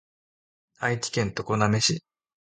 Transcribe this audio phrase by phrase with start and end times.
[0.79, 2.01] 愛知県常滑市